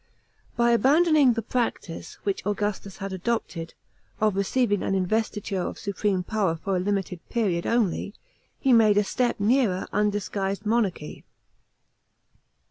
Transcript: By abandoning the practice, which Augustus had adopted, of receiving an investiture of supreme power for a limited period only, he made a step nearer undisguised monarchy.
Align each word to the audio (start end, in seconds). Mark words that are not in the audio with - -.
By 0.57 0.71
abandoning 0.71 1.33
the 1.33 1.43
practice, 1.43 2.15
which 2.23 2.43
Augustus 2.43 2.97
had 2.97 3.13
adopted, 3.13 3.75
of 4.19 4.35
receiving 4.35 4.81
an 4.81 4.95
investiture 4.95 5.61
of 5.61 5.77
supreme 5.77 6.23
power 6.23 6.55
for 6.55 6.75
a 6.75 6.79
limited 6.79 7.19
period 7.29 7.67
only, 7.67 8.15
he 8.59 8.73
made 8.73 8.97
a 8.97 9.03
step 9.03 9.39
nearer 9.39 9.85
undisguised 9.93 10.65
monarchy. 10.65 11.23